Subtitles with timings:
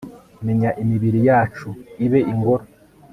[0.45, 1.69] menya imibiri yacu,
[2.05, 2.63] ibe ingoro